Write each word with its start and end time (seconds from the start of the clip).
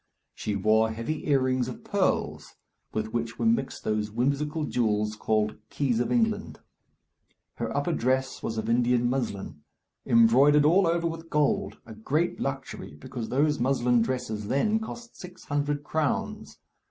She 0.33 0.55
wore 0.55 0.89
heavy 0.89 1.29
earrings 1.29 1.67
of 1.67 1.83
pearls, 1.83 2.55
with 2.91 3.13
which 3.13 3.37
were 3.37 3.45
mixed 3.45 3.83
those 3.83 4.09
whimsical 4.09 4.63
jewels 4.65 5.15
called 5.15 5.57
"keys 5.69 5.99
of 5.99 6.11
England." 6.11 6.59
Her 7.57 7.77
upper 7.77 7.91
dress 7.93 8.41
was 8.41 8.57
of 8.57 8.67
Indian 8.67 9.07
muslin, 9.07 9.61
embroidered 10.07 10.65
all 10.65 10.87
over 10.87 11.05
with 11.07 11.29
gold 11.29 11.77
a 11.85 11.93
great 11.93 12.39
luxury, 12.39 12.95
because 12.95 13.29
those 13.29 13.59
muslin 13.59 14.01
dresses 14.01 14.47
then 14.47 14.79
cost 14.79 15.15
six 15.19 15.43
hundred 15.43 15.83
crowns. 15.83 16.57